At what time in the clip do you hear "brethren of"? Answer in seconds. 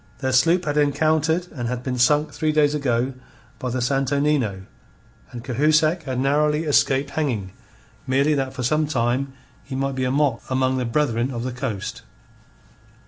10.85-11.43